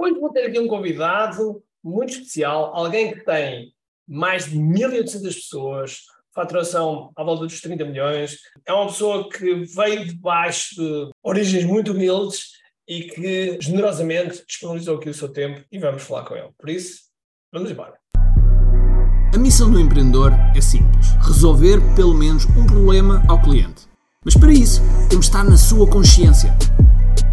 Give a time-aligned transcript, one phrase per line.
[0.00, 3.72] Hoje vou ter aqui um convidado muito especial, alguém que tem
[4.06, 8.38] mais de 1.800 pessoas, faturação à volta dos 30 milhões.
[8.64, 12.52] É uma pessoa que veio de baixo de origens muito humildes
[12.86, 16.50] e que generosamente disponibilizou aqui o seu tempo e vamos falar com ele.
[16.56, 17.00] Por isso,
[17.52, 17.98] vamos embora.
[19.34, 23.88] A missão do empreendedor é simples: resolver pelo menos um problema ao cliente.
[24.24, 24.80] Mas para isso,
[25.10, 26.56] temos de estar na sua consciência,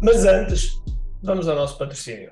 [0.00, 0.80] Mas antes,
[1.20, 2.30] vamos ao nosso patrocínio.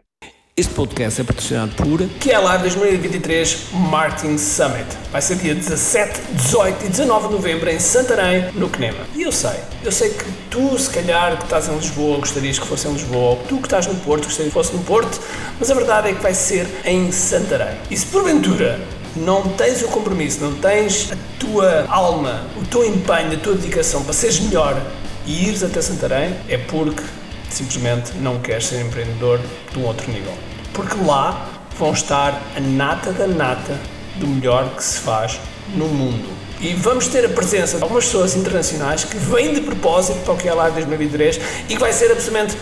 [0.56, 4.86] Este podcast é patrocinado por que é Live 2023 Marketing Summit.
[5.10, 9.04] Vai ser dia 17, 18 e 19 de novembro em Santarém, no Quenema.
[9.16, 12.66] E eu sei, eu sei que tu, se calhar, que estás em Lisboa, gostarias que
[12.68, 15.20] fosse em Lisboa, ou tu que estás no Porto, gostarias que fosse no Porto,
[15.58, 17.76] mas a verdade é que vai ser em Santarém.
[17.90, 18.80] E se porventura
[19.16, 24.04] não tens o compromisso, não tens a tua alma, o teu empenho, a tua dedicação
[24.04, 24.80] para seres melhor
[25.26, 27.02] e ires até Santarém, é porque
[27.50, 29.40] simplesmente não queres ser empreendedor
[29.72, 30.32] de um outro nível.
[30.72, 33.78] Porque lá vão estar a nata da nata
[34.16, 35.38] do melhor que se faz
[35.74, 36.26] no mundo.
[36.60, 40.36] E vamos ter a presença de algumas pessoas internacionais que vêm de propósito para o
[40.36, 42.56] que é lá 2023 e que vai ser absolutamente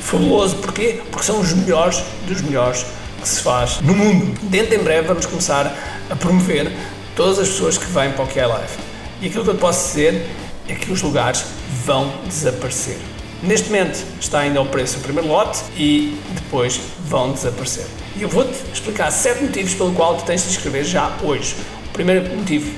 [0.00, 0.56] fabuloso.
[0.56, 1.00] Porquê?
[1.10, 2.86] Porque são os melhores dos melhores
[3.20, 4.38] que se faz no mundo.
[4.42, 5.74] Dentro em breve vamos começar
[6.08, 6.70] a promover
[7.16, 8.72] todas as pessoas que vêm para o que é live.
[9.20, 10.26] E aquilo que eu posso dizer
[10.68, 11.44] é que os lugares
[11.84, 13.09] vão desaparecer.
[13.42, 17.86] Neste momento está ainda ao preço o primeiro lote e depois vão desaparecer.
[18.16, 21.56] E eu vou-te explicar sete motivos pelo qual tu tens de inscrever já hoje.
[21.88, 22.70] O primeiro motivo,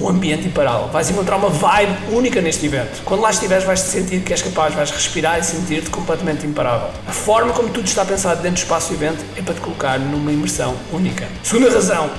[0.00, 0.88] o ambiente imparável.
[0.88, 3.02] Vais encontrar uma vibe única neste evento.
[3.04, 6.88] Quando lá estiveres, vais te sentir que és capaz, vais respirar e sentir-te completamente imparável.
[7.06, 9.96] A forma como tudo está pensado dentro do espaço do evento é para te colocar
[10.00, 11.28] numa imersão única.
[11.44, 12.10] Segunda razão,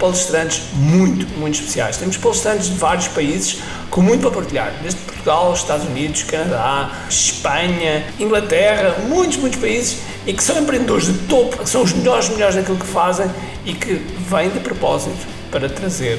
[0.00, 1.96] palestrantes muito, muito especiais.
[1.98, 3.58] Temos palestrantes de vários países
[3.90, 10.32] com muito para partilhar, desde Portugal, Estados Unidos, Canadá, Espanha, Inglaterra, muitos, muitos países e
[10.32, 13.30] que são empreendedores de topo, que são os melhores, melhores naquilo que fazem
[13.64, 13.94] e que
[14.28, 16.18] vêm de propósito para trazer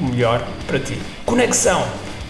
[0.00, 0.98] o melhor para ti.
[1.24, 1.82] Conexão.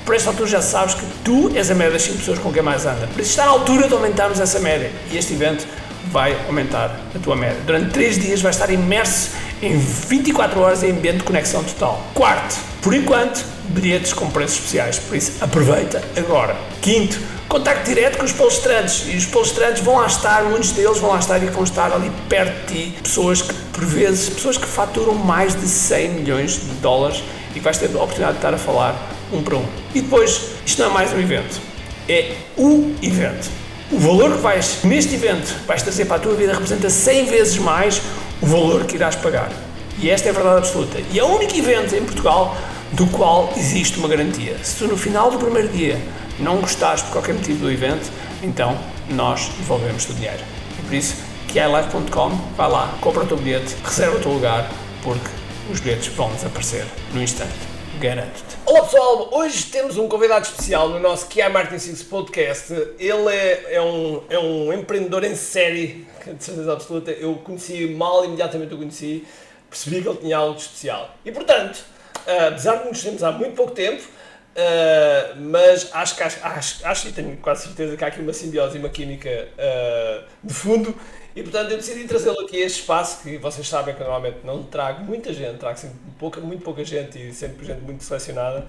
[0.04, 2.60] Por esta altura já sabes que tu és a média das 5 pessoas com quem
[2.60, 3.06] mais anda.
[3.06, 4.90] Por isso está na altura de aumentarmos essa média.
[5.12, 5.64] E este evento
[6.12, 7.58] vai aumentar a tua média.
[7.66, 9.30] Durante 3 dias vais estar imerso
[9.62, 12.06] em 24 horas em ambiente de conexão total.
[12.14, 16.54] Quarto, por enquanto, bilhetes com preços especiais, por isso aproveita agora.
[16.82, 17.18] Quinto,
[17.48, 21.18] contacto direto com os palestrantes e os palestrantes vão lá estar, muitos deles vão lá
[21.18, 25.14] estar e vão estar ali perto de ti, pessoas que, por vezes, pessoas que faturam
[25.14, 27.22] mais de 100 milhões de dólares
[27.54, 29.66] e vais ter a oportunidade de estar a falar um para um.
[29.94, 31.60] E depois, isto não é mais um evento,
[32.08, 33.61] é o evento.
[33.92, 37.58] O valor que vais, neste evento, vais trazer para a tua vida representa 100 vezes
[37.58, 38.00] mais
[38.40, 39.52] o valor que irás pagar.
[39.98, 40.98] E esta é a verdade absoluta.
[41.12, 42.56] E é o único evento em Portugal
[42.92, 44.56] do qual existe uma garantia.
[44.62, 46.00] Se tu no final do primeiro dia
[46.38, 48.10] não gostares por qualquer motivo do evento,
[48.42, 48.78] então
[49.10, 50.40] nós devolvemos o dinheiro.
[50.78, 51.16] E por isso,
[51.48, 54.70] kialive.com, vai lá, compra o teu bilhete, reserva o teu lugar,
[55.02, 55.28] porque
[55.70, 57.71] os bilhetes vão desaparecer no instante.
[58.02, 58.56] Garanto-te.
[58.66, 62.72] Olá pessoal, hoje temos um convidado especial no nosso QI Martin Six Podcast.
[62.98, 67.12] Ele é, é, um, é um empreendedor em série, de certeza absoluta.
[67.12, 69.24] Eu conheci mal, imediatamente o conheci,
[69.70, 71.14] percebi que ele tinha algo especial.
[71.24, 71.84] E portanto,
[72.26, 76.84] uh, apesar de nos conhecermos há muito pouco tempo, uh, mas acho que acho, acho,
[76.84, 80.52] acho, e tenho quase certeza que há aqui uma simbiose e uma química uh, de
[80.52, 80.92] fundo
[81.34, 84.62] e portanto eu decidi trazê-lo aqui a este espaço que vocês sabem que normalmente não
[84.62, 88.66] trago muita gente, trago sempre pouca, muito pouca gente e sempre gente muito selecionada.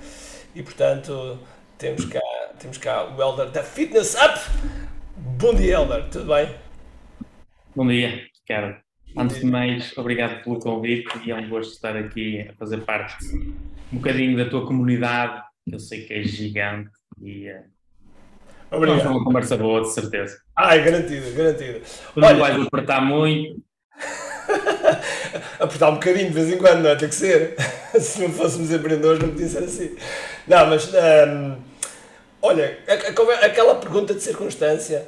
[0.55, 1.39] E portanto
[1.77, 2.21] temos cá,
[2.59, 4.39] temos cá o Elder da Fitness Up.
[5.17, 6.55] Bom dia, Elder, tudo bem?
[7.75, 8.81] Bom dia, Ricardo.
[9.17, 13.15] Antes de mais, obrigado pelo convite e é um gosto estar aqui a fazer parte
[13.91, 16.89] um bocadinho da tua comunidade, que eu sei que é gigante
[17.21, 17.72] e uh,
[18.73, 19.03] Obrigado.
[19.03, 20.39] Vamos uma conversa boa, de certeza.
[20.55, 21.81] Ai, garantido, garantido.
[22.15, 23.61] Não vais apertar muito.
[25.59, 26.95] apertar um bocadinho de vez em quando, não é?
[26.95, 27.55] Tem que ser.
[27.99, 29.95] Se não fôssemos empreendedores, não podia ser assim.
[30.47, 30.91] Não, mas.
[30.91, 31.57] Um,
[32.41, 32.79] olha,
[33.43, 35.07] aquela pergunta de circunstância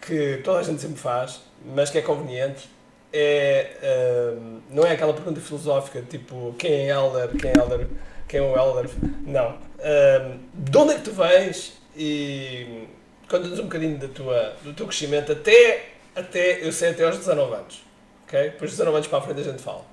[0.00, 1.40] que toda a gente sempre faz,
[1.74, 2.68] mas que é conveniente,
[3.12, 7.86] é, um, não é aquela pergunta filosófica tipo quem é Elder, quem é Elder,
[8.28, 8.90] quem é o Elder.
[9.26, 9.56] Não.
[9.78, 12.86] Um, de onde é que tu vens e
[13.28, 17.54] conta-nos um bocadinho da tua, do teu crescimento até até, eu sei até aos 19
[17.54, 17.82] anos.
[18.24, 18.40] Ok?
[18.40, 19.84] Depois dos 19 anos para a frente a gente fala.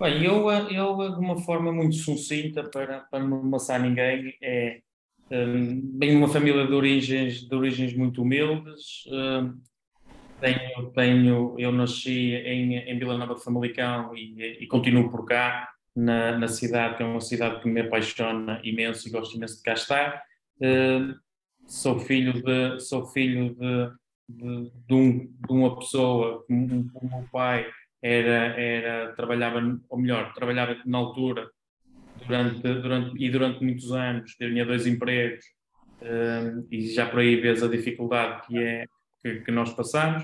[0.00, 4.80] Bem, eu, eu de uma forma muito sucinta, para, para não amassar ninguém, é
[5.30, 9.04] um, de uma família de origens, de origens muito humildes.
[9.06, 9.60] Um,
[10.40, 15.70] tenho, tenho, eu nasci em, em Vila Nova de Famalicão e, e continuo por cá,
[15.94, 19.62] na, na cidade, que é uma cidade que me apaixona imenso e gosto imenso de
[19.62, 20.22] cá estar.
[20.60, 21.14] Uh,
[21.66, 23.90] sou filho de, sou filho de,
[24.28, 27.66] de, de, um, de uma pessoa, como o meu pai
[28.02, 31.50] era, era, trabalhava, ou melhor, trabalhava na altura
[32.26, 35.44] durante, durante, e durante muitos anos, tinha dois empregos,
[36.02, 38.86] um, e já por aí vês a dificuldade que é
[39.24, 40.22] que, que nós passamos.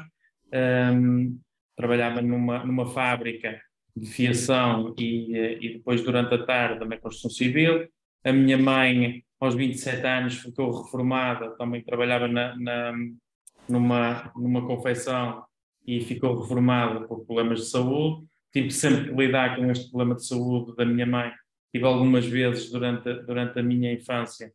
[0.53, 1.41] Um,
[1.75, 3.59] trabalhava numa, numa fábrica
[3.97, 7.89] de fiação e, e depois durante a tarde na construção civil.
[8.23, 12.93] A minha mãe, aos 27 anos, ficou reformada, também trabalhava na, na
[13.69, 15.45] numa, numa confecção
[15.87, 18.27] e ficou reformada por problemas de saúde.
[18.53, 21.33] Tive sempre que lidar com este problema de saúde da minha mãe.
[21.73, 24.53] Tive algumas vezes durante, durante a minha infância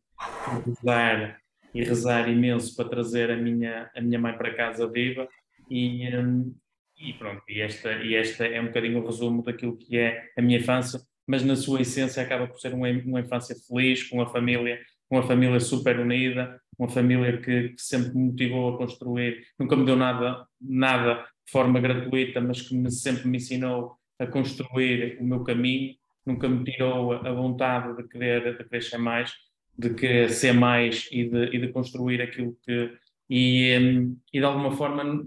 [0.64, 1.40] rezar
[1.74, 5.28] e rezar imenso para trazer a minha, a minha mãe para casa viva.
[5.68, 6.54] E, um,
[6.98, 10.42] e pronto, e esta, e esta é um bocadinho o resumo daquilo que é a
[10.42, 14.26] minha infância, mas na sua essência acaba por ser uma, uma infância feliz, com a
[14.26, 14.80] família,
[15.10, 19.84] uma família super unida, uma família que, que, sempre me motivou a construir, nunca me
[19.84, 25.24] deu nada, nada de forma gratuita, mas que me, sempre me ensinou a construir o
[25.24, 25.94] meu caminho
[26.26, 29.32] nunca me tirou a vontade de querer, de querer ser mais,
[29.78, 32.92] de querer ser mais e de, e de construir aquilo que.
[33.30, 35.24] E, hum, e de alguma forma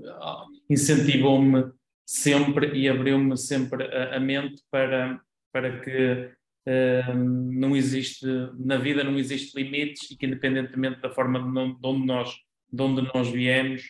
[0.70, 1.72] incentivou-me
[2.06, 5.20] sempre e abriu-me sempre a, a, mente para,
[5.52, 6.30] para que
[6.68, 8.26] um, não existe,
[8.58, 12.36] na vida não existe limites e que independentemente da forma de, onde nós,
[12.72, 13.84] de onde nós viemos,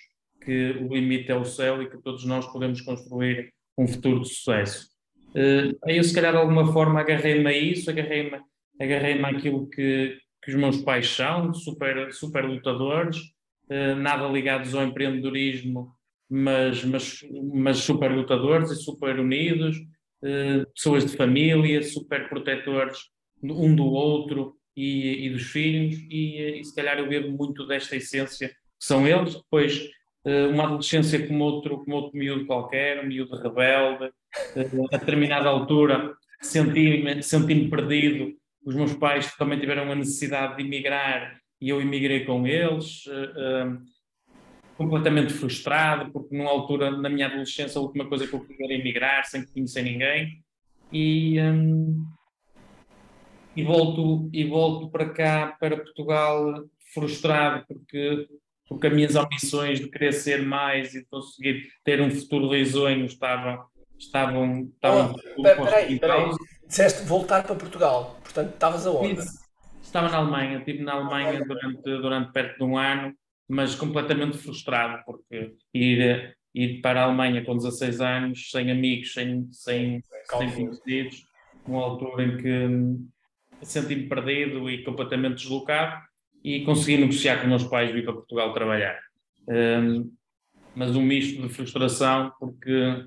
[0.44, 4.30] que o limite é o céu e que todos nós podemos construir um futuro de
[4.30, 4.88] sucesso.
[5.30, 8.40] Uh, aí eu, se calhar, de alguma forma, agarrei-me a isso, agarrei-me
[8.80, 13.18] agarrei àquilo que, que os meus pais são, super, super lutadores,
[13.70, 15.94] uh, nada ligados ao empreendedorismo,
[16.30, 17.20] mas, mas,
[17.54, 19.78] mas super lutadores e super unidos,
[20.74, 22.98] pessoas de família, super protetores
[23.42, 27.96] um do outro e, e dos filhos, e, e se calhar eu bebo muito desta
[27.96, 29.36] essência que são eles.
[29.36, 29.90] Depois,
[30.52, 34.12] uma adolescência como outro, como outro miúdo qualquer, um miúdo rebelde,
[34.92, 38.34] a determinada altura senti-me senti perdido.
[38.66, 43.04] Os meus pais também tiveram a necessidade de emigrar e eu emigrei com eles,
[44.80, 48.74] completamente frustrado, porque numa altura, na minha adolescência, a última coisa que eu queria era
[48.76, 50.42] emigrar, sem conhecer ninguém.
[50.90, 52.06] E, um,
[53.54, 58.26] e, volto, e volto para cá, para Portugal, frustrado, porque
[58.70, 63.04] porque as minhas ambições de querer ser mais e de conseguir ter um futuro risonho
[63.04, 63.66] estavam
[63.98, 64.70] estavam.
[64.76, 66.30] estavam oh, peraí, peraí.
[66.68, 69.24] Disseste voltar para Portugal, portanto estavas aonde?
[69.82, 73.12] Estava na Alemanha, estive na Alemanha durante, durante perto de um ano,
[73.50, 79.48] mas completamente frustrado, porque ir, ir para a Alemanha com 16 anos, sem amigos, sem,
[79.52, 81.24] sem, sem conhecidos,
[81.68, 86.00] numa altura em que senti-me perdido e completamente deslocado,
[86.44, 88.98] e consegui negociar com meus pais vir para Portugal trabalhar.
[89.48, 90.14] Um,
[90.76, 93.04] mas um misto de frustração, porque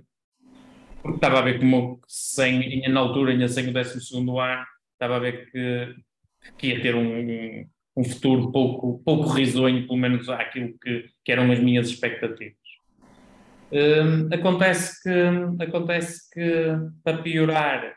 [1.02, 5.19] porque estava a ver como sem, na altura, ainda sem o 12 ano, estava a
[5.19, 5.95] ver que,
[6.57, 7.69] que ia ter um, um
[8.04, 12.56] futuro pouco, pouco risonho, pelo menos àquilo que, que eram as minhas expectativas.
[13.70, 16.66] Hum, acontece, que, acontece que,
[17.02, 17.94] para piorar,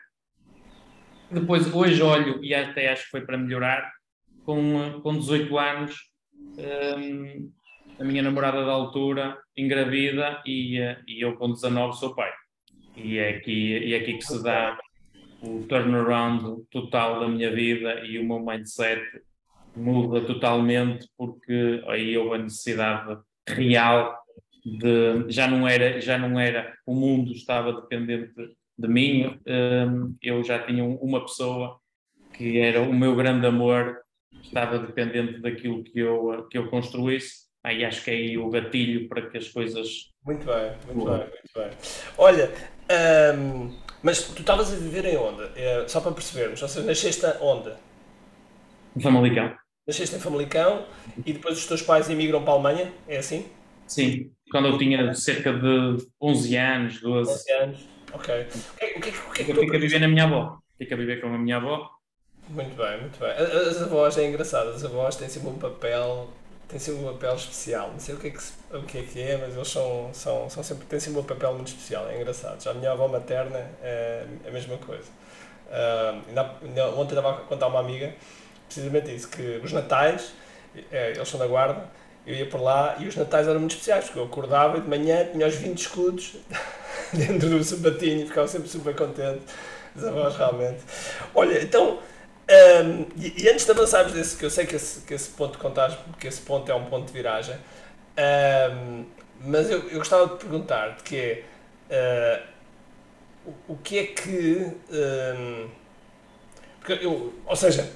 [1.30, 3.90] depois hoje olho e até acho que foi para melhorar,
[4.44, 5.94] com, com 18 anos,
[6.58, 7.50] hum,
[7.98, 12.32] a minha namorada da altura engravida e, e eu com 19 sou pai
[12.96, 14.78] e é aqui, e é aqui que se dá
[15.42, 19.02] o turnaround total da minha vida e o meu mindset
[19.76, 23.18] muda totalmente porque aí houve a necessidade
[23.48, 24.16] real
[24.64, 28.32] de já não era já não era o mundo estava dependente
[28.78, 31.78] de mim hum, eu já tinha uma pessoa
[32.32, 33.98] que era o meu grande amor
[34.42, 39.08] estava dependente daquilo que eu que eu construísse aí acho que é aí o gatilho
[39.08, 41.70] para que as coisas muito bem muito bem muito bem
[42.18, 42.50] olha
[42.88, 45.42] um, mas tu estavas a viver em onde?
[45.56, 47.72] É, só para percebermos, ou seja, nasceste onde?
[48.96, 49.52] Em Famalicão.
[49.86, 50.84] Nasceste em Famalicão
[51.24, 53.46] e depois os teus pais emigram para a Alemanha, é assim?
[53.86, 57.30] Sim, quando eu tinha cerca de 11 anos, 12.
[57.30, 58.46] 11 anos, ok.
[58.74, 60.58] O que, o que, o que, é eu fico a viver na minha avó.
[60.76, 61.88] Fico a viver com a minha avó.
[62.48, 63.30] Muito bem, muito bem.
[63.30, 66.30] As avós é engraçado, as avós têm sempre um papel
[66.68, 67.92] têm sempre um papel especial.
[67.92, 68.38] Não sei o que é que,
[68.76, 71.54] o que, é, que é, mas eles são, são, são sempre, têm sempre um papel
[71.54, 72.08] muito especial.
[72.08, 72.60] É engraçado.
[72.60, 75.08] Já a minha avó materna é a mesma coisa.
[75.68, 78.12] Uh, ainda, ontem estava a contar uma amiga
[78.66, 80.32] precisamente isso, que os natais,
[80.92, 81.88] é, eles são da guarda,
[82.26, 84.88] eu ia por lá e os natais eram muito especiais, porque eu acordava e de
[84.88, 86.36] manhã tinha os 20 escudos
[87.12, 89.42] dentro do sapatinho e ficava sempre super contente.
[89.94, 90.82] Os avós realmente.
[91.34, 92.00] Olha, então,
[92.48, 95.52] um, e, e, antes de avançarmos desse, que eu sei que esse, que esse ponto
[95.52, 97.56] de contagem, que esse ponto é um ponto de viragem,
[98.72, 99.04] um,
[99.40, 101.44] mas eu, eu gostava de perguntar-te que
[101.90, 102.42] é,
[103.44, 104.72] uh, o, o, que é que.
[104.90, 105.68] Um,
[106.88, 107.90] eu, ou seja,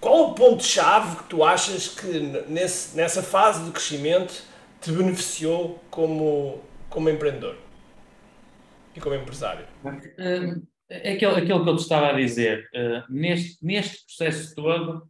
[0.00, 4.44] qual o ponto-chave que tu achas que nesse, nessa fase de crescimento
[4.80, 7.56] te beneficiou como, como empreendedor
[8.94, 9.66] e como empresário?
[10.90, 12.68] É aquilo, aquilo que eu te estava a dizer.
[12.74, 15.08] Uh, neste, neste processo todo,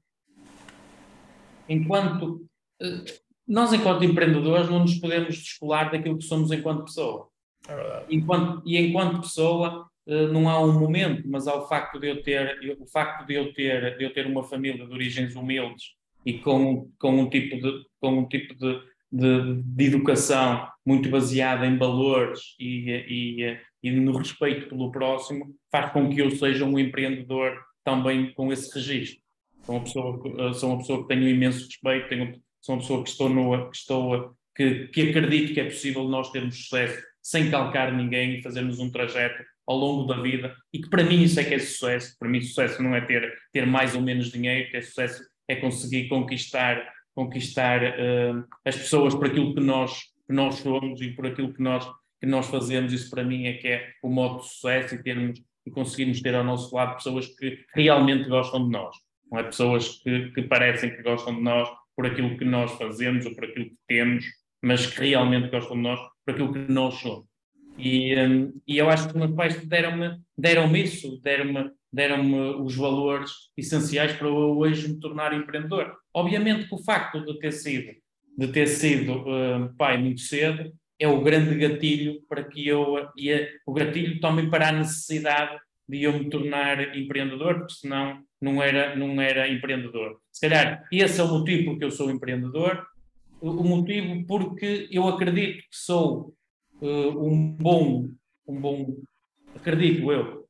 [1.69, 2.49] enquanto.
[2.83, 7.29] Uh, nós, enquanto empreendedores, não nos podemos descolar daquilo que somos enquanto pessoa.
[7.67, 8.05] É.
[8.11, 12.59] Enquanto, e enquanto pessoa, não há um momento, mas há o facto de eu ter,
[12.81, 16.91] o facto de eu ter, de eu ter uma família de origens humildes e com,
[16.99, 18.81] com um tipo de, com um tipo de,
[19.13, 25.93] de, de educação muito baseada em valores e, e, e no respeito pelo próximo, faz
[25.93, 29.21] com que eu seja um empreendedor também com esse registro.
[29.63, 33.03] Sou uma pessoa, eh, sou uma pessoa que tenho imenso respeito, tenho, sou uma pessoa
[33.03, 37.51] que estou, no, que, estou que, que acredito que é possível nós termos sucesso sem
[37.51, 41.39] calcar ninguém e fazermos um trajeto ao longo da vida e que para mim isso
[41.39, 42.17] é que é sucesso.
[42.19, 46.09] Para mim sucesso não é ter, ter mais ou menos dinheiro, ter sucesso é conseguir
[46.09, 46.83] conquistar,
[47.15, 51.63] conquistar uh, as pessoas por aquilo que nós, que nós somos e por aquilo que
[51.63, 51.87] nós,
[52.19, 52.95] que nós fazemos.
[52.95, 56.35] Isso para mim é que é o modo de sucesso e, termos, e conseguirmos ter
[56.35, 58.97] ao nosso lado pessoas que realmente gostam de nós.
[59.31, 63.27] Não é pessoas que, que parecem que gostam de nós por aquilo que nós fazemos
[63.27, 64.25] ou por aquilo que temos,
[64.63, 67.27] mas que realmente gostam de nós por aquilo que nós somos.
[67.79, 72.77] E, um, e eu acho que os meus pais deram-me deram isso, deram-me deram os
[72.77, 75.97] valores essenciais para eu hoje me tornar empreendedor.
[76.13, 77.93] Obviamente que o facto de ter sido,
[78.37, 83.31] de ter sido uh, pai muito cedo é o grande gatilho para que eu, e
[83.31, 85.59] é o gatilho também para a necessidade
[85.89, 90.19] de eu me tornar empreendedor, porque senão não era, não era empreendedor.
[90.33, 92.87] Se calhar esse é o motivo porque eu sou empreendedor,
[93.41, 96.35] o motivo porque eu acredito que sou
[96.81, 98.09] um bom,
[98.47, 98.97] um bom,
[99.55, 100.47] acredito eu,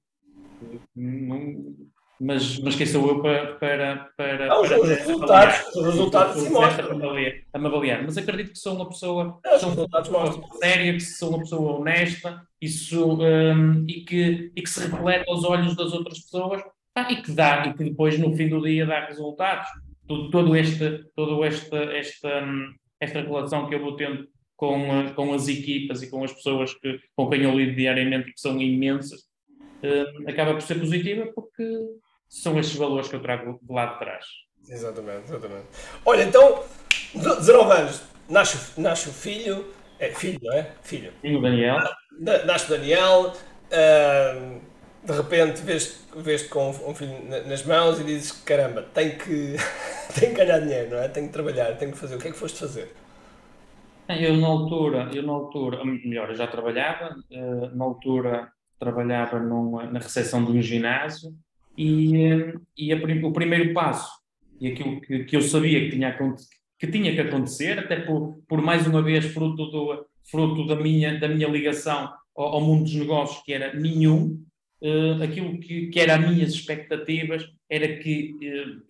[2.21, 3.55] mas, mas quem sou eu para.
[3.55, 6.91] para, para, ah, os, para, resultados, os resultados se mostram.
[7.53, 11.01] A me avaliar, mas acredito que sou uma pessoa, é, sou uma pessoa séria, que
[11.01, 15.93] sou uma pessoa honesta isso, um, e, que, e que se reflete aos olhos das
[15.93, 16.61] outras pessoas
[16.97, 19.69] ah, e que dá, e que depois no fim do dia dá resultados.
[20.09, 24.27] Todo, todo este, todo esta, esta, hum, esta relação que eu vou tendo
[24.59, 28.41] com, com as equipas e com as pessoas que, com quem eu lido diariamente, que
[28.41, 31.65] são imensas, uh, acaba por ser positiva porque
[32.29, 34.27] são estes valores que eu trago de lá de trás.
[34.69, 35.67] Exatamente, exatamente.
[36.05, 36.65] Olha, então,
[37.15, 40.73] 19 anos, nasce, nasce o filho, é filho, não é?
[40.83, 41.12] Filho.
[41.23, 41.79] Filho Daniel.
[42.45, 44.61] Nasce o Daniel, uh,
[45.05, 49.55] de repente vês-te vês com um filho nas mãos e dizes: caramba, tenho que,
[50.19, 51.07] tenho que ganhar dinheiro, não é?
[51.07, 52.17] Tenho que trabalhar, tenho que fazer.
[52.17, 52.93] O que é que foste fazer?
[54.09, 59.85] Eu na altura, eu na altura, melhor, eu já trabalhava, uh, na altura trabalhava numa,
[59.85, 61.35] na recepção de um ginásio
[61.77, 64.11] e, uh, e a, o primeiro passo
[64.59, 66.17] e aquilo que, que eu sabia que tinha,
[66.79, 71.21] que tinha que acontecer, até por, por mais uma vez fruto, do, fruto da, minha,
[71.21, 74.43] da minha ligação ao, ao mundo dos negócios, que era nenhum,
[74.81, 78.35] uh, aquilo que, que eram as minhas expectativas era que,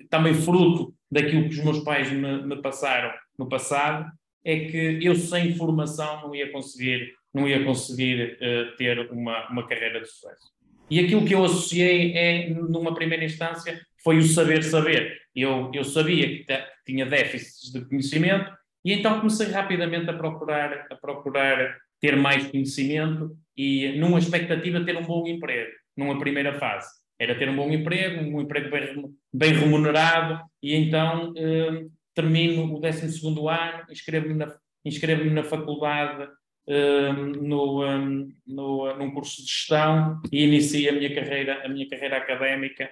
[0.09, 4.09] também fruto daquilo que os meus pais me, me passaram no passado,
[4.45, 9.67] é que eu sem formação não ia conseguir, não ia conseguir uh, ter uma, uma
[9.67, 10.59] carreira de sucesso.
[10.91, 15.19] E aquilo que eu associei é, numa primeira instância, foi o saber saber.
[15.35, 16.47] Eu, eu sabia que
[16.87, 18.51] tinha déficits de conhecimento
[18.85, 24.97] e então comecei rapidamente a procurar, a procurar ter mais conhecimento e numa expectativa ter
[24.97, 26.89] um bom emprego, numa primeira fase.
[27.19, 31.85] Era ter um bom emprego, um emprego bem, bem remunerado e então eh,
[32.19, 34.53] termino o 12 ano, inscrevo-me na,
[34.85, 36.29] inscrevo na faculdade
[36.67, 41.89] um, no, um, no, num curso de gestão e inicio a minha carreira, a minha
[41.89, 42.91] carreira académica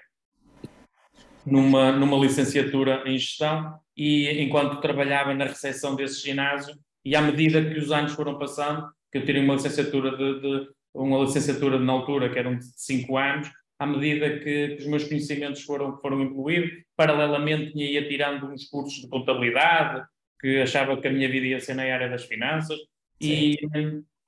[1.44, 7.64] numa, numa licenciatura em gestão e enquanto trabalhava na recepção desse ginásio e à medida
[7.64, 11.92] que os anos foram passando, que eu tirei uma licenciatura de, de uma licenciatura na
[11.92, 16.22] altura que eram de 5 anos, à medida que, que, os meus conhecimentos foram, foram
[16.22, 20.06] evoluindo, paralelamente ia tirando uns cursos de contabilidade
[20.40, 22.78] que achava que a minha vida ia ser na área das finanças
[23.20, 23.28] Sim.
[23.28, 23.58] e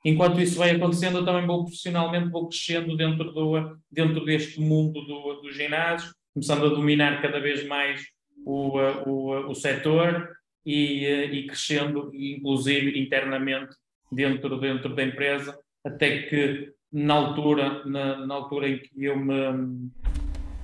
[0.05, 5.01] enquanto isso vai acontecendo, eu também vou profissionalmente vou crescendo dentro, do, dentro deste mundo
[5.03, 8.03] do, do ginásio, começando a dominar cada vez mais
[8.45, 10.31] o, o, o setor
[10.65, 13.75] e, e crescendo, inclusive internamente,
[14.13, 19.91] dentro, dentro da empresa, até que na altura, na, na altura em que eu, me,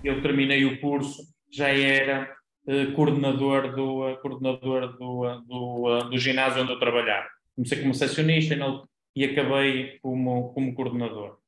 [0.02, 2.34] eu terminei o curso, já era
[2.66, 7.26] uh, coordenador, do, uh, coordenador do, do, do ginásio onde eu trabalhava.
[7.54, 8.56] Comecei como sessionista
[9.14, 11.38] e acabei como, como coordenador.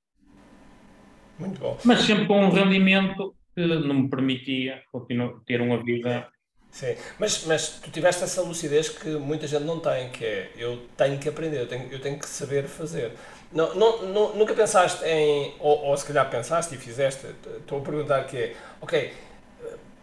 [1.38, 1.76] Muito bom.
[1.84, 6.28] Mas sempre com um rendimento que não me permitia continuar, ter uma vida.
[6.70, 10.86] Sim, mas, mas tu tiveste essa lucidez que muita gente não tem, que é eu
[10.96, 13.12] tenho que aprender, eu tenho, eu tenho que saber fazer.
[13.56, 17.80] Não, não, não, nunca pensaste em, ou, ou se calhar pensaste e fizeste, estou a
[17.80, 19.10] perguntar que é, ok,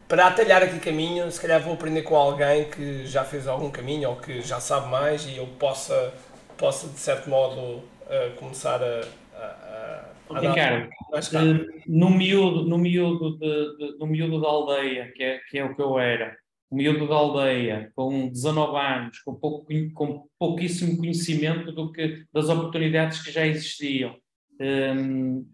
[0.07, 4.09] para atalhar aqui caminho, se calhar vou aprender com alguém que já fez algum caminho
[4.09, 6.11] ou que já sabe mais e eu possa,
[6.57, 9.01] possa de certo modo, uh, começar a,
[9.37, 15.23] a, a Ricardo, uh, no miúdo, no miúdo, de, de, no miúdo da aldeia, que
[15.23, 16.35] é, que é o que eu era,
[16.73, 22.49] o miúdo da aldeia, com 19 anos, com, pouco, com pouquíssimo conhecimento do que, das
[22.49, 24.15] oportunidades que já existiam.
[24.59, 25.47] Um,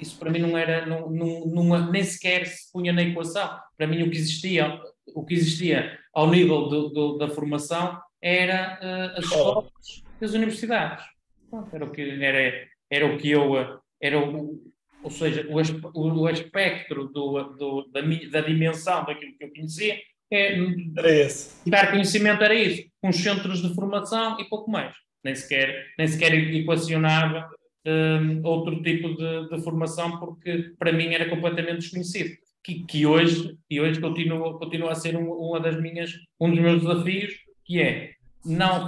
[0.00, 3.50] isso para mim não era, não, não, não, nem sequer se punha na equação.
[3.76, 4.80] Para mim o que existia,
[5.14, 9.70] o que existia ao nível do, do, da formação era uh, as escolas
[10.22, 11.04] e as universidades.
[11.70, 14.58] Era o que, era, era o que eu, era o,
[15.02, 20.00] ou seja, o, o espectro do, do, da, da dimensão daquilo que eu conhecia
[20.32, 21.28] é.
[21.66, 22.84] Dar conhecimento era isso.
[23.02, 24.94] Uns centros de formação e pouco mais.
[25.22, 27.48] Nem sequer, nem sequer equacionava
[27.86, 32.30] um, outro tipo de, de, formação, porque para mim era completamente desconhecido.
[32.64, 36.60] Que, que hoje, e hoje continua, continua a ser um, uma das minhas, um dos
[36.60, 37.34] meus desafios,
[37.64, 38.12] que é
[38.44, 38.86] não.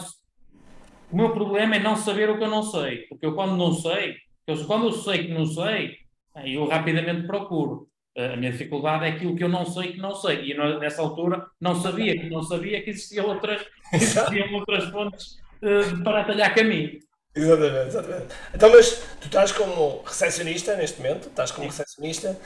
[1.10, 2.98] O meu problema é não saber o que eu não sei.
[3.08, 5.96] Porque eu, quando não sei, eu, quando eu sei que não sei,
[6.44, 7.88] eu rapidamente procuro.
[8.16, 10.52] A minha dificuldade é aquilo que eu não sei que não sei.
[10.52, 13.60] E nessa altura não sabia que não sabia que existiam outras,
[13.92, 17.00] existiam outras fontes uh, para atalhar caminho.
[17.34, 18.26] Exatamente, exatamente.
[18.54, 22.38] Então, mas tu estás como recepcionista neste momento, estás como recepcionista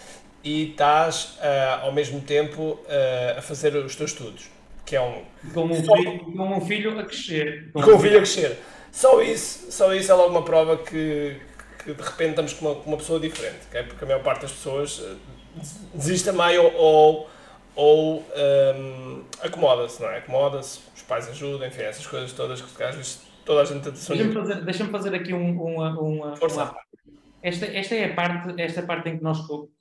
[0.43, 4.49] e estás uh, ao mesmo tempo uh, a fazer os teus estudos,
[4.87, 5.23] que é um...
[5.53, 7.71] Como um, filho, como um filho a crescer.
[7.73, 8.59] Como um filho a crescer.
[8.91, 11.37] Só isso, só isso é logo uma prova que,
[11.85, 13.83] que de repente estamos com uma, com uma pessoa diferente, okay?
[13.83, 15.03] porque a maior parte das pessoas
[15.95, 17.29] desiste meio ou,
[17.75, 18.25] ou
[18.77, 20.19] um, acomoda-se, não é?
[20.19, 24.33] Acomoda-se, os pais ajudam, enfim, essas coisas todas que às vezes toda a gente Deixa-me
[24.33, 26.77] fazer, deixa fazer aqui um, uma, uma, uma,
[27.43, 29.39] esta, esta é a parte, esta parte em que nós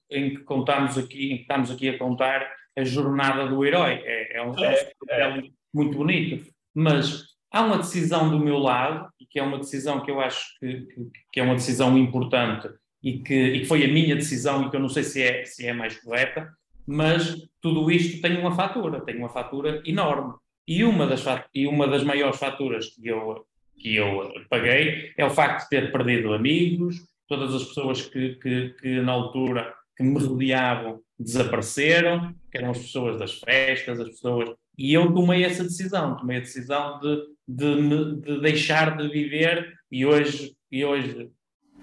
[0.10, 4.02] em que contamos aqui, em que estamos aqui a contar a jornada do herói.
[4.06, 5.44] É, é um, é, é.
[5.74, 6.50] muito bonito.
[6.74, 10.58] Mas há uma decisão do meu lado, e que é uma decisão que eu acho
[10.60, 12.70] que, que, que é uma decisão importante
[13.08, 15.46] e que, e que foi a minha decisão e que eu não sei se é,
[15.46, 16.52] se é mais correta,
[16.86, 20.34] mas tudo isto tem uma fatura, tem uma fatura enorme.
[20.68, 21.24] E uma das,
[21.56, 23.46] e uma das maiores faturas que eu,
[23.78, 26.98] que eu paguei é o facto de ter perdido amigos,
[27.30, 32.80] todas as pessoas que, que, que na altura que me rodeavam desapareceram, que eram as
[32.80, 34.50] pessoas das festas, as pessoas.
[34.78, 40.06] E eu tomei essa decisão, tomei a decisão de, de, de deixar de viver e
[40.06, 41.32] hoje, e hoje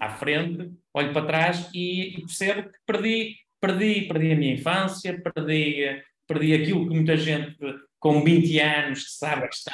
[0.04, 5.20] à frente, olho para trás e, e percebo que perdi, perdi, perdi a minha infância,
[5.20, 7.56] perdi, perdi aquilo que muita gente
[7.98, 9.72] com 20 anos que sabe que está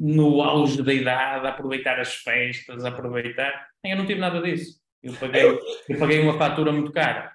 [0.00, 3.68] no auge da idade, a aproveitar as festas, aproveitar.
[3.84, 4.80] Eu não tive nada disso.
[5.02, 5.44] Eu paguei,
[5.88, 7.32] eu paguei uma fatura muito cara.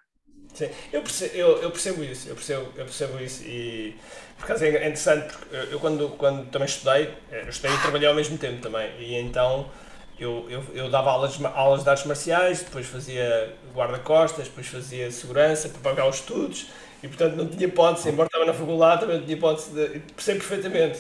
[0.54, 3.96] Sim, eu percebo, eu, eu percebo isso, eu percebo, eu percebo isso e
[4.38, 8.08] por acaso é interessante porque eu quando, quando também estudei, eh, eu estudei e trabalhei
[8.08, 9.70] ao mesmo tempo também e então
[10.20, 15.70] eu, eu, eu dava aulas, aulas de artes marciais, depois fazia guarda-costas, depois fazia segurança
[15.70, 16.68] para pagar os estudos
[17.04, 20.40] e portanto não tinha hipótese, embora estava na faculdade também não tinha hipótese, de, percebo
[20.40, 21.00] perfeitamente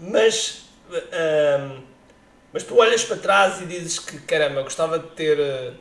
[0.00, 0.64] mas,
[2.52, 5.74] mas tu olhas para trás e dizes que caramba, gostava de ter,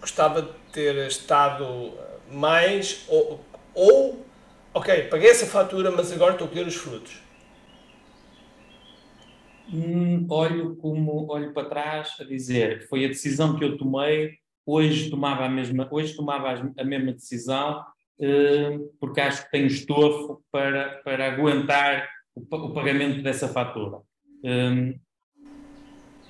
[0.00, 1.92] gostava de ter estado
[2.30, 4.26] mais ou, ou
[4.72, 7.22] ok, paguei essa fatura, mas agora estou a colher os frutos.
[9.72, 14.34] Hum, olho como olho para trás a dizer foi a decisão que eu tomei
[14.66, 17.82] hoje tomava a mesma hoje tomava a mesma decisão
[19.00, 23.98] porque acho que tenho estofo para para aguentar o, pagamento dessa fatura.
[24.42, 24.98] Um,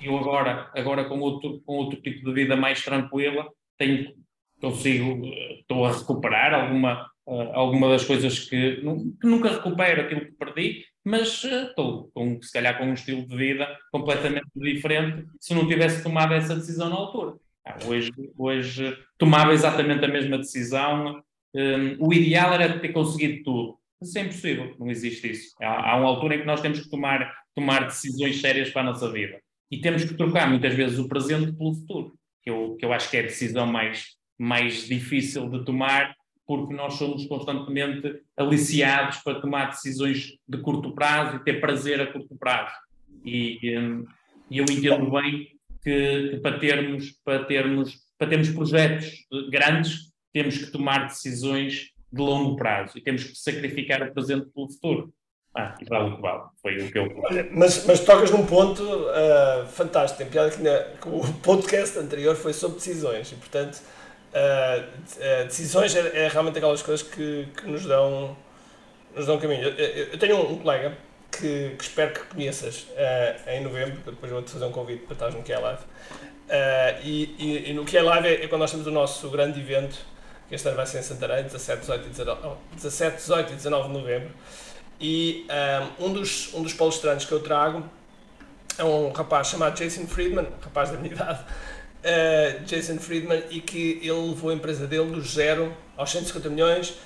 [0.01, 4.13] eu agora, agora com outro, com outro tipo de vida mais tranquila, tenho,
[4.61, 5.25] consigo,
[5.59, 10.85] estou a recuperar alguma, uh, alguma das coisas que, que, nunca recupero aquilo que perdi,
[11.05, 15.67] mas uh, estou com, se calhar com um estilo de vida completamente diferente se não
[15.67, 17.35] tivesse tomado essa decisão na altura.
[17.63, 21.21] Ah, hoje, hoje tomava exatamente a mesma decisão.
[21.53, 23.77] Um, o ideal era ter conseguido tudo.
[24.01, 25.55] Isso é impossível, não existe isso.
[25.61, 28.85] Há, há uma altura em que nós temos que tomar, tomar decisões sérias para a
[28.85, 29.39] nossa vida.
[29.71, 33.09] E temos que trocar muitas vezes o presente pelo futuro, que eu, que eu acho
[33.09, 36.15] que é a decisão mais, mais difícil de tomar,
[36.45, 42.11] porque nós somos constantemente aliciados para tomar decisões de curto prazo e ter prazer a
[42.11, 42.75] curto prazo.
[43.23, 44.05] E, hum,
[44.49, 45.47] e eu entendo bem
[45.83, 52.21] que, que, para, termos, para, termos, para termos projetos grandes, temos que tomar decisões de
[52.21, 55.13] longo prazo e temos que sacrificar o presente pelo futuro.
[55.57, 56.43] Ah, e vale o que vale.
[56.61, 57.23] Foi o que eu.
[57.51, 60.17] Mas, mas tocas num ponto uh, fantástico.
[60.17, 63.81] Tem piada que, na, que, o podcast anterior foi sobre decisões e, portanto,
[64.35, 68.35] uh, uh, decisões é, é, realmente aquelas coisas que, que nos dão
[69.15, 69.63] nos dão caminho.
[69.63, 70.97] Eu, eu, tenho um, colega
[71.31, 72.85] que, que, espero que conheças
[73.47, 75.81] em novembro, depois vou-te fazer um convite para estar no QI Live.
[77.01, 79.97] E, e, e, no QI Live é, é quando nós temos o nosso grande evento,
[80.49, 83.87] que este ano vai ser em Santarém, 17, 18 e 19, 17, 18 e 19
[83.87, 84.31] de novembro.
[84.99, 85.47] E
[85.99, 87.89] um, um, dos, um dos palestrantes que eu trago
[88.77, 91.39] é um rapaz chamado Jason Friedman, rapaz da minha idade,
[92.05, 96.97] uh, Jason Friedman, e que ele levou a empresa dele do zero aos 150 milhões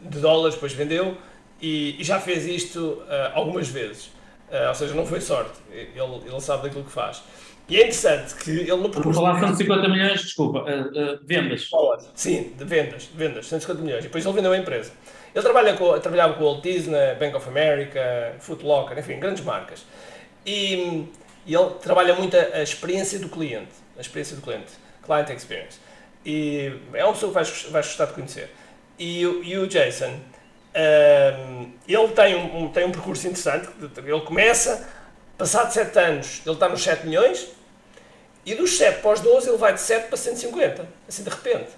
[0.00, 1.16] de dólares, depois vendeu,
[1.60, 4.06] e, e já fez isto uh, algumas vezes.
[4.50, 5.90] Uh, ou seja, não foi sorte, ele,
[6.26, 7.22] ele sabe daquilo que faz.
[7.68, 9.02] E é interessante que ele percurso.
[9.02, 11.70] Vou falar 150 milhões, desculpa, uh, uh, vendas.
[12.14, 14.00] Sim, de vendas, vendas, 150 milhões.
[14.00, 14.92] E depois ele vendeu a empresa.
[15.34, 19.42] Ele trabalha com, trabalhava com o Walt Disney, Bank of America, Foot Locker, enfim, grandes
[19.42, 19.86] marcas.
[20.44, 21.06] E,
[21.46, 24.72] e ele trabalha muito a, a, experiência do cliente, a experiência do cliente,
[25.04, 25.78] client experience.
[26.24, 28.50] E é uma pessoa que vais, vais gostar de conhecer.
[28.98, 30.20] E, e o Jason, um,
[30.74, 33.68] ehm, ele tem um, tem um percurso interessante.
[33.98, 34.88] Ele começa,
[35.36, 37.48] passado 7 anos, ele está nos 7 milhões,
[38.44, 41.70] e dos 7 para os 12 ele vai de 7 para 150, assim de repente.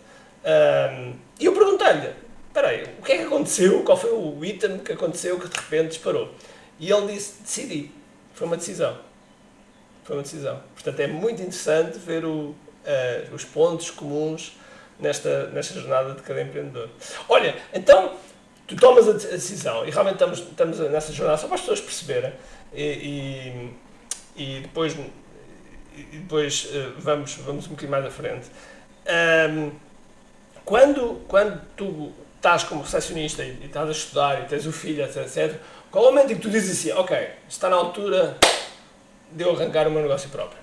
[0.44, 2.11] Um, ehm, e eu perguntei-lhe,
[2.48, 3.83] espera aí, o que é que aconteceu?
[3.83, 6.35] Qual foi o item que aconteceu que de repente disparou?
[6.79, 7.90] E ele disse, decidi.
[8.35, 8.98] Foi uma decisão.
[10.05, 10.61] Foi uma decisão.
[10.75, 14.57] Portanto, é muito interessante ver o, uh, os pontos comuns
[15.01, 16.88] nesta, nesta jornada de cada empreendedor.
[17.29, 18.12] Olha, então,
[18.67, 22.33] tu tomas a decisão e realmente estamos, estamos nessa jornada só para as pessoas perceberem
[22.73, 22.83] e,
[24.37, 24.95] e, e depois,
[25.97, 28.47] e depois uh, vamos, vamos um bocadinho mais à frente.
[29.51, 29.73] Um,
[30.64, 35.03] quando, quando tu estás como recepcionista e, e estás a estudar e tens o filho,
[35.03, 35.59] etc,
[35.90, 38.37] qual é o momento em que tu dizes assim, ok, está na altura
[39.35, 40.62] de eu arrancar o meu negócio próprio?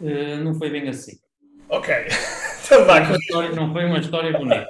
[0.00, 1.18] Uh, não foi bem assim.
[1.68, 1.94] Ok.
[2.64, 2.82] então
[3.14, 4.68] História, não foi uma história bonita.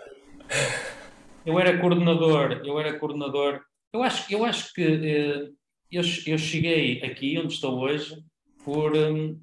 [1.45, 3.61] Eu era coordenador, eu era coordenador.
[3.93, 5.55] Eu acho, eu acho que uh,
[5.91, 8.17] eu, eu cheguei aqui onde estou hoje
[8.65, 9.41] por um,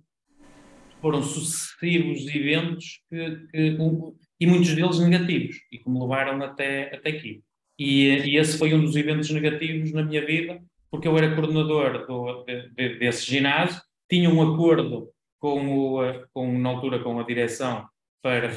[1.02, 6.94] foram sucessivos eventos que, que um, e muitos deles negativos, e que me levaram até,
[6.94, 7.42] até aqui.
[7.80, 10.62] E, e, esse foi um dos eventos negativos na minha vida,
[10.94, 16.56] porque eu era coordenador do, de, de, desse ginásio, tinha um acordo com, o, com,
[16.60, 17.84] na altura com a direção
[18.22, 18.48] para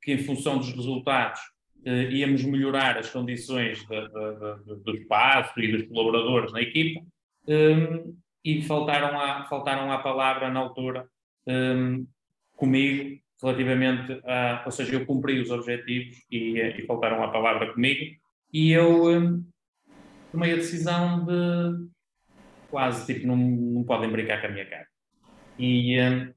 [0.00, 1.42] que, em função dos resultados,
[1.84, 7.02] eh, íamos melhorar as condições de, de, do espaço e dos colaboradores na equipa,
[7.46, 11.06] um, e faltaram à, faltaram à palavra na altura
[11.46, 12.06] um,
[12.56, 18.16] comigo relativamente a, ou seja, eu cumpri os objetivos e, e faltaram a palavra comigo
[18.50, 19.44] e eu um,
[20.34, 21.88] tomei a decisão de
[22.68, 24.86] quase, tipo, não, não podem brincar com a minha cara.
[25.56, 26.32] E, um,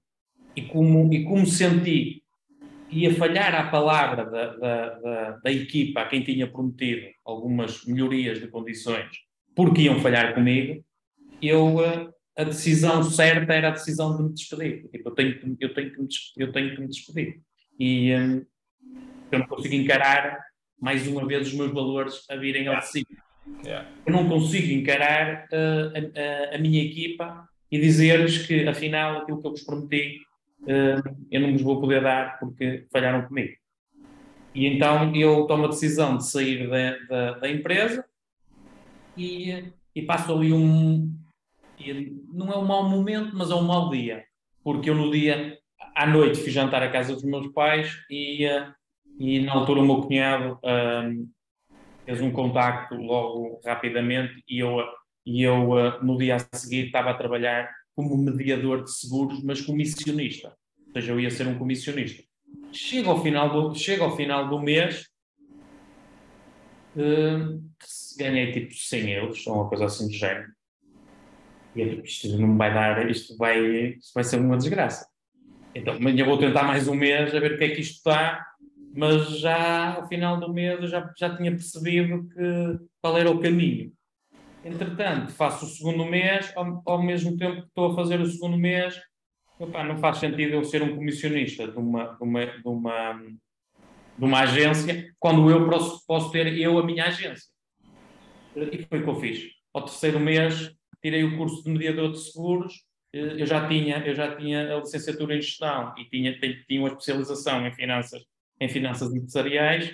[0.55, 2.23] e, como, e como senti
[2.89, 7.83] que ia falhar a palavra da, da, da, da equipa a quem tinha prometido algumas
[7.85, 9.09] melhorias de condições,
[9.55, 10.85] porque iam falhar comigo,
[11.41, 14.87] eu uh, a decisão certa era a decisão de me despedir.
[14.89, 16.07] Tipo, eu, tenho, eu, tenho que me,
[16.37, 17.41] eu tenho que me despedir.
[17.79, 18.45] E um,
[19.31, 20.39] eu não consigo encarar
[20.79, 23.26] mais uma vez os meus valores a virem ao de cima.
[23.63, 23.87] Yeah.
[24.05, 29.47] Eu não consigo encarar uh, a, a, minha equipa e dizer-lhes que, afinal, aquilo que
[29.47, 30.19] eu vos prometi,
[30.61, 33.55] uh, eu não vos vou poder dar porque falharam comigo.
[34.55, 38.05] E então eu tomo a decisão de sair da, da, da empresa
[39.15, 41.13] e, e passo ali um,
[42.33, 44.23] não é um mau momento, mas é um mau dia.
[44.63, 45.57] Porque eu no dia,
[45.95, 48.73] à noite, fui jantar à casa dos meus pais e, uh,
[49.19, 50.59] e na altura o meu cunhado
[52.07, 54.81] fez um contacto logo rapidamente e eu,
[55.25, 59.59] e eu uh, no dia a seguir estava a trabalhar como mediador de seguros, mas
[59.59, 60.55] comissionista.
[60.87, 62.23] Ou seja, eu ia ser um comissionista.
[62.71, 65.05] Chega ao final do, chega ao final do mês,
[66.97, 67.61] Uh,
[68.17, 70.47] ganhei tipo 100 euros, ou uma coisa assim do género.
[71.75, 73.59] E eu isto não vai dar, isto vai,
[73.91, 75.07] isto vai ser uma desgraça.
[75.75, 78.46] Então, amanhã vou tentar mais um mês a ver o que é que isto dá,
[78.97, 83.93] mas já ao final do mês já, já tinha percebido que, qual era o caminho.
[84.65, 88.57] Entretanto, faço o segundo mês, ao, ao mesmo tempo que estou a fazer o segundo
[88.57, 88.99] mês,
[89.59, 94.25] opa, não faz sentido eu ser um comissionista de uma, de uma, de uma, de
[94.25, 97.51] uma agência quando eu posso, posso ter eu a minha agência.
[98.55, 99.43] E foi o que eu fiz.
[99.75, 102.83] Ao terceiro mês, tirei o curso de mediador de seguros.
[103.13, 107.65] Eu já tinha, eu já tinha a licenciatura em gestão e tinha, tinha uma especialização
[107.65, 108.23] em finanças,
[108.59, 109.91] em finanças empresariais.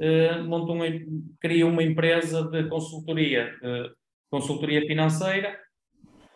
[0.00, 3.94] Uh, monto uma, uma empresa de consultoria, de
[4.30, 5.58] consultoria financeira,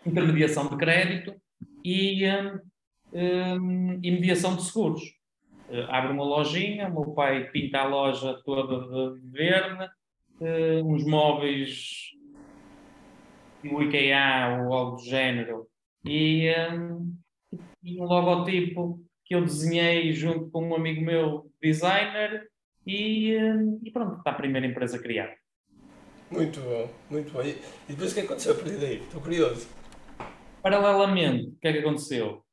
[0.04, 1.34] intermediação de crédito
[1.84, 2.58] e, um,
[3.12, 5.02] um, e mediação de seguros.
[5.88, 9.88] Abre uma lojinha, o meu pai pinta a loja toda de verde,
[10.84, 12.10] uns móveis
[13.68, 15.66] o IKEA ou algo do género
[16.04, 17.14] e, um,
[17.82, 22.48] e um logotipo que eu desenhei junto com um amigo meu, designer,
[22.84, 25.32] e, um, e pronto, está a primeira empresa criada.
[26.28, 27.40] Muito bom, muito bom.
[27.42, 27.56] E
[27.88, 28.96] depois o que aconteceu a partir daí?
[28.96, 29.68] Estou curioso.
[30.60, 32.44] Paralelamente, o que é que aconteceu?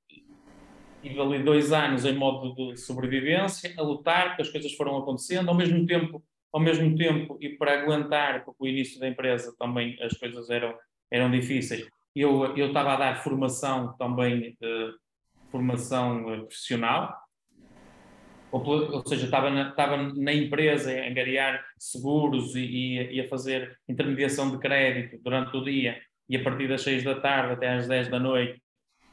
[1.02, 5.50] Tive ali dois anos em modo de sobrevivência, a lutar, porque as coisas foram acontecendo,
[5.50, 9.98] ao mesmo tempo ao mesmo tempo, e para aguentar, porque o início da empresa também
[10.02, 10.74] as coisas eram,
[11.12, 11.86] eram difíceis,
[12.16, 14.92] eu, eu estava a dar formação também, eh,
[15.52, 17.16] formação eh, profissional,
[18.52, 23.78] ou, ou, seja, estava na, estava na empresa a angariar seguros e, e, a fazer
[23.88, 27.88] intermediação de crédito durante o dia, e a partir das 6 da tarde até às
[27.88, 28.62] 10 da noite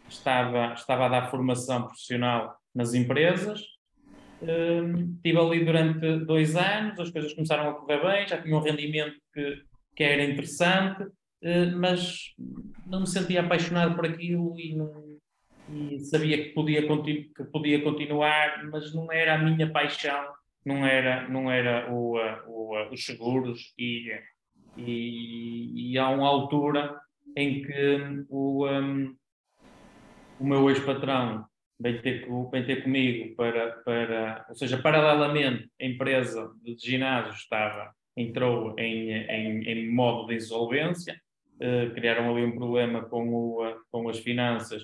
[0.09, 3.61] estava, estava a dar formação profissional nas empresas,
[4.40, 9.16] estive ali durante dois anos, as coisas começaram a correr bem, já tinha um rendimento
[9.33, 9.62] que,
[9.97, 12.35] que era interessante, uh, mas
[12.87, 15.04] não me sentia apaixonado por aquilo e, não,
[15.72, 20.33] e sabia que podia, que podia continuar, mas não era a minha paixão,
[20.64, 23.72] não era, não era o, o, os seguros.
[23.79, 24.11] E,
[24.77, 26.98] e, e há uma altura
[27.37, 29.16] em que o, um,
[30.38, 31.46] o meu ex-patrão
[31.81, 37.92] vem ter, vem ter comigo para, para, ou seja, paralelamente a empresa de ginásio estava,
[38.16, 41.20] entrou em, em, em modo de insolvência,
[41.57, 44.83] uh, criaram ali um problema com, o, com as finanças,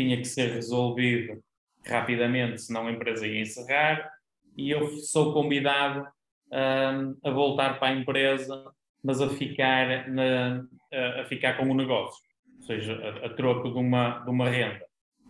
[0.00, 1.42] tinha que ser resolvido
[1.84, 4.10] rapidamente, senão a empresa ia encerrar,
[4.56, 8.64] e eu sou convidado uh, a voltar para a empresa,
[9.02, 10.64] mas a ficar, na,
[11.20, 12.22] a, ficar com o negócio,
[12.56, 14.84] ou seja, a, a troco de uma, de uma renda.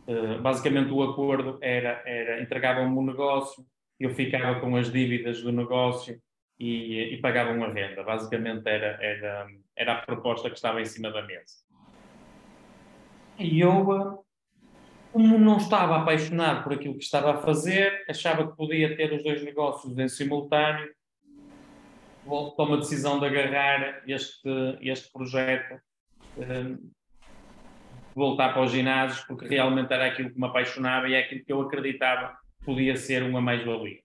[0.07, 3.65] Eh, basicamente o acordo era, era entregavam-me o negócio,
[3.99, 6.21] eu ficava com as dívidas do negócio
[6.59, 8.03] e, e pagavam a renda.
[8.03, 11.55] Basicamente era, era, era a proposta que estava em cima da mesa.
[13.39, 14.25] E eu,
[15.13, 19.23] como não estava apaixonado por aquilo que estava a fazer, achava que podia ter os
[19.23, 20.89] dois negócios em simultâneo,
[22.57, 24.49] tomo a decisão de agarrar este,
[24.81, 25.81] este projeto
[26.39, 26.77] eh,
[28.15, 31.53] voltar para os ginásios, porque realmente era aquilo que me apaixonava e é aquilo que
[31.53, 34.01] eu acreditava podia ser uma mais-valia.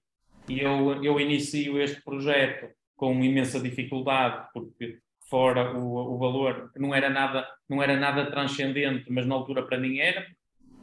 [0.47, 6.93] E eu, eu inicio este projeto com imensa dificuldade, porque fora o, o valor, não
[6.93, 10.25] era, nada, não era nada transcendente, mas na altura para mim era.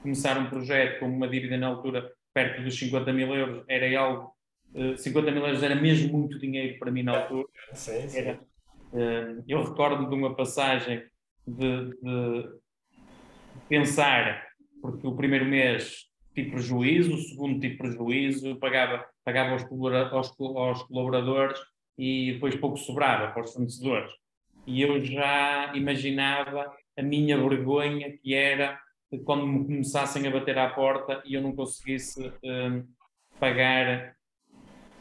[0.03, 4.35] Começar um projeto com uma dívida na altura perto dos 50 mil euros era algo.
[4.97, 7.49] 50 eh, mil euros era mesmo muito dinheiro para mim na altura.
[7.73, 8.19] Sim, sim.
[8.19, 8.41] Era,
[8.95, 11.05] eh, eu recordo de uma passagem
[11.47, 12.49] de, de,
[13.69, 14.47] pensar,
[14.81, 19.65] porque o primeiro mês tive prejuízo, o segundo tive prejuízo, pagava, pagava aos,
[20.12, 21.61] aos, aos colaboradores
[21.97, 24.12] e depois pouco sobrava para os fornecedores.
[24.67, 28.81] E eu já imaginava a minha vergonha que era
[29.18, 32.85] quando me começassem a bater à porta e eu não conseguisse um,
[33.38, 34.14] pagar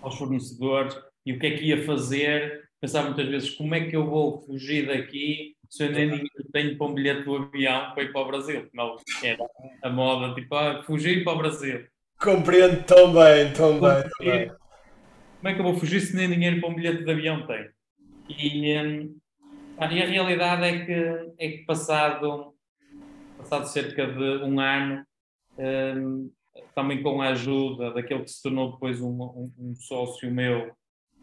[0.01, 2.69] aos fornecedores e o que é que ia fazer.
[2.79, 6.87] Pensava muitas vezes como é que eu vou fugir daqui se eu nem tenho para
[6.87, 8.67] um bilhete do avião para ir para o Brasil.
[8.73, 9.45] Não, era
[9.83, 11.85] a moda, tipo, ah, fugir para o Brasil.
[12.19, 14.51] Compreendo tão bem, tão bem, tão bem.
[15.37, 17.69] Como é que eu vou fugir se nem dinheiro para um bilhete de avião tenho?
[18.29, 19.15] E, hum,
[19.79, 22.50] e a realidade é que, é que passado,
[23.51, 25.05] passado cerca de um ano,
[25.57, 26.31] um,
[26.73, 30.71] também com a ajuda daquele que se tornou depois um, um, um sócio meu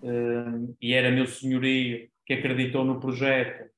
[0.02, 3.70] um, e era meu senhorio, que acreditou no projeto,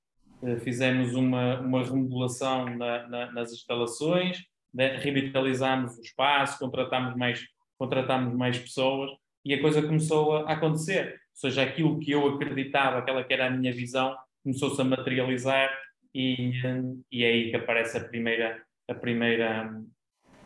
[0.42, 4.42] eh, fizemos uma, uma remodelação na, na, nas instalações,
[4.74, 7.40] revitalizámos o espaço, contratámos mais,
[7.78, 9.12] contratámos mais pessoas
[9.44, 11.20] e a coisa começou a acontecer.
[11.32, 15.70] seja, aquilo que eu acreditava, aquela que era a minha visão, começou-se a materializar
[16.14, 16.52] e,
[17.10, 19.82] e é aí que aparece a primeira, a primeira,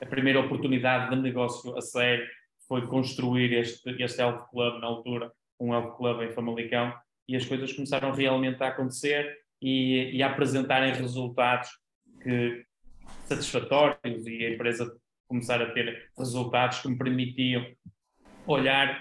[0.01, 2.27] a primeira oportunidade de negócio a sério,
[2.67, 6.95] foi construir este, este Health Club na altura, um Health Club em Famalicão,
[7.29, 11.71] e as coisas começaram realmente a acontecer e, e a apresentarem resultados
[12.23, 12.65] que,
[13.27, 14.95] satisfatórios e a empresa
[15.27, 17.67] começar a ter resultados que me permitiam
[18.47, 19.01] olhar